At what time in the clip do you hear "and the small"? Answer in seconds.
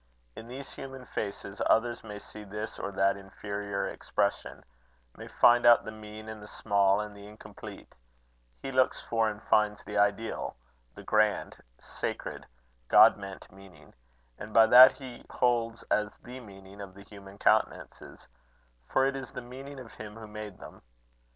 6.27-6.99